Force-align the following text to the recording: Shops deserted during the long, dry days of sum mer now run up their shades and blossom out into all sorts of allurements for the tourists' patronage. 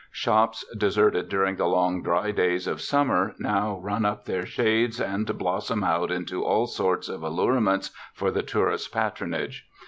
Shops 0.11 0.65
deserted 0.75 1.29
during 1.29 1.57
the 1.57 1.67
long, 1.67 2.01
dry 2.01 2.31
days 2.31 2.65
of 2.65 2.81
sum 2.81 3.09
mer 3.09 3.35
now 3.37 3.77
run 3.83 4.03
up 4.03 4.25
their 4.25 4.47
shades 4.47 4.99
and 4.99 5.27
blossom 5.37 5.83
out 5.83 6.09
into 6.09 6.43
all 6.43 6.65
sorts 6.65 7.07
of 7.07 7.21
allurements 7.21 7.91
for 8.11 8.31
the 8.31 8.41
tourists' 8.41 8.87
patronage. 8.87 9.67